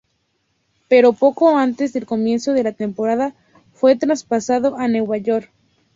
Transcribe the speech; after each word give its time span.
Pero 0.89 1.13
poco 1.13 1.55
antes 1.59 1.93
del 1.93 2.07
comienzo 2.07 2.53
de 2.53 2.63
la 2.63 2.71
temporada, 2.71 3.35
fue 3.71 3.95
traspasado 3.95 4.75
a 4.79 4.87
New 4.87 5.05
York 5.17 5.21
Knicks. 5.21 5.47